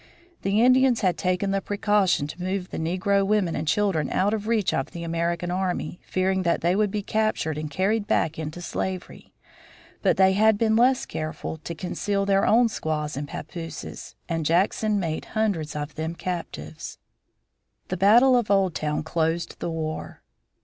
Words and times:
The 0.41 0.63
Indians 0.63 1.01
had 1.01 1.15
taken 1.15 1.51
the 1.51 1.61
precaution 1.61 2.25
to 2.25 2.41
move 2.41 2.71
the 2.71 2.79
negro 2.79 3.23
women 3.23 3.55
and 3.55 3.67
children 3.67 4.09
out 4.09 4.33
of 4.33 4.47
reach 4.47 4.73
of 4.73 4.93
the 4.93 5.03
American 5.03 5.51
army, 5.51 5.99
fearing 6.07 6.41
that 6.41 6.61
they 6.61 6.75
would 6.75 6.89
be 6.89 7.03
captured 7.03 7.55
and 7.55 7.69
carried 7.69 8.07
back 8.07 8.39
into 8.39 8.63
slavery, 8.63 9.31
but 10.01 10.17
they 10.17 10.33
had 10.33 10.57
been 10.57 10.75
less 10.75 11.05
careful 11.05 11.57
to 11.57 11.75
conceal 11.75 12.25
their 12.25 12.47
own 12.47 12.67
squaws 12.67 13.15
and 13.15 13.27
pappooses, 13.27 14.15
and 14.27 14.43
Jackson 14.47 14.99
made 14.99 15.25
hundreds 15.37 15.75
of 15.75 15.93
them 15.93 16.15
captives. 16.15 16.97
The 17.89 17.95
battle 17.97 18.35
of 18.35 18.49
Old 18.49 18.73
Town 18.73 19.03
closed 19.03 19.59
the 19.59 19.69
war. 19.69 20.23